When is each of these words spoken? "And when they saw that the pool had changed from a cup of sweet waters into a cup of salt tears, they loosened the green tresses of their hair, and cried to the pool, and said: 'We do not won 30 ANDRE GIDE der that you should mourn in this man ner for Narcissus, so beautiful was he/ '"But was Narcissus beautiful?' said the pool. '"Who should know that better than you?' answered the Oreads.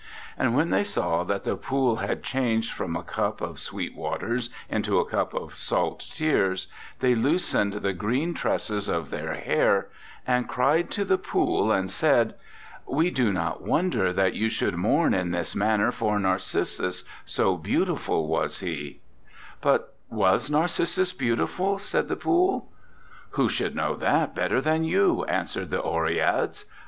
"And 0.35 0.55
when 0.55 0.71
they 0.71 0.83
saw 0.83 1.23
that 1.25 1.43
the 1.43 1.55
pool 1.55 1.97
had 1.97 2.23
changed 2.23 2.73
from 2.73 2.95
a 2.95 3.03
cup 3.03 3.39
of 3.39 3.59
sweet 3.59 3.95
waters 3.95 4.49
into 4.67 4.97
a 4.97 5.05
cup 5.05 5.35
of 5.35 5.53
salt 5.53 5.99
tears, 6.15 6.67
they 7.01 7.13
loosened 7.13 7.73
the 7.73 7.93
green 7.93 8.33
tresses 8.33 8.87
of 8.89 9.11
their 9.11 9.35
hair, 9.35 9.89
and 10.25 10.47
cried 10.49 10.89
to 10.89 11.05
the 11.05 11.19
pool, 11.19 11.71
and 11.71 11.91
said: 11.91 12.33
'We 12.87 13.11
do 13.11 13.31
not 13.31 13.61
won 13.61 13.91
30 13.91 13.97
ANDRE 13.99 14.05
GIDE 14.05 14.15
der 14.15 14.23
that 14.23 14.33
you 14.33 14.49
should 14.49 14.75
mourn 14.75 15.13
in 15.13 15.29
this 15.29 15.53
man 15.55 15.81
ner 15.81 15.91
for 15.91 16.17
Narcissus, 16.17 17.03
so 17.23 17.55
beautiful 17.55 18.25
was 18.27 18.61
he/ 18.61 19.01
'"But 19.61 19.93
was 20.09 20.49
Narcissus 20.49 21.13
beautiful?' 21.13 21.77
said 21.77 22.07
the 22.07 22.15
pool. 22.15 22.71
'"Who 23.33 23.47
should 23.49 23.75
know 23.75 23.95
that 23.97 24.33
better 24.33 24.61
than 24.61 24.83
you?' 24.83 25.25
answered 25.25 25.69
the 25.69 25.77
Oreads. 25.83 26.65